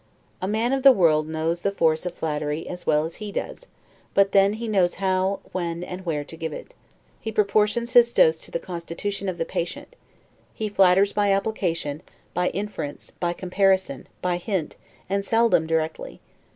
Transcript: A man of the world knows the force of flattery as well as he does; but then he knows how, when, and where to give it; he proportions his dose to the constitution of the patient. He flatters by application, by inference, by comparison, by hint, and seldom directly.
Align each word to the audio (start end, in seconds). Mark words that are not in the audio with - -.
A 0.41 0.47
man 0.47 0.73
of 0.73 0.81
the 0.81 0.91
world 0.91 1.27
knows 1.29 1.61
the 1.61 1.69
force 1.71 2.07
of 2.07 2.15
flattery 2.15 2.67
as 2.67 2.87
well 2.87 3.05
as 3.05 3.17
he 3.17 3.31
does; 3.31 3.67
but 4.15 4.31
then 4.31 4.53
he 4.53 4.67
knows 4.67 4.95
how, 4.95 5.41
when, 5.51 5.83
and 5.83 6.07
where 6.07 6.23
to 6.23 6.35
give 6.35 6.51
it; 6.51 6.73
he 7.19 7.31
proportions 7.31 7.93
his 7.93 8.11
dose 8.11 8.39
to 8.39 8.49
the 8.49 8.57
constitution 8.57 9.29
of 9.29 9.37
the 9.37 9.45
patient. 9.45 9.95
He 10.55 10.69
flatters 10.69 11.13
by 11.13 11.31
application, 11.31 12.01
by 12.33 12.49
inference, 12.49 13.11
by 13.11 13.33
comparison, 13.33 14.07
by 14.23 14.37
hint, 14.37 14.75
and 15.07 15.23
seldom 15.23 15.67
directly. 15.67 16.19